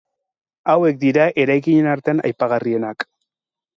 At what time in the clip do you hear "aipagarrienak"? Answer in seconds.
2.31-3.07